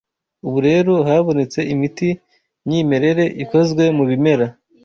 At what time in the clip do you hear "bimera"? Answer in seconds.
4.09-4.45